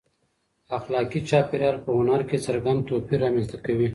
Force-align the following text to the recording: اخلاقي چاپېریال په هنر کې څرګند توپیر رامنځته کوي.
اخلاقي 0.77 1.19
چاپېریال 1.29 1.77
په 1.85 1.91
هنر 1.97 2.21
کې 2.29 2.37
څرګند 2.45 2.79
توپیر 2.89 3.19
رامنځته 3.23 3.57
کوي. 3.65 3.87